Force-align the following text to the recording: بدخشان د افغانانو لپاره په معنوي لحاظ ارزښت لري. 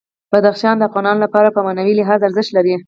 بدخشان 0.33 0.75
د 0.77 0.81
افغانانو 0.89 1.23
لپاره 1.25 1.53
په 1.55 1.59
معنوي 1.65 1.93
لحاظ 1.99 2.19
ارزښت 2.23 2.51
لري. 2.57 2.73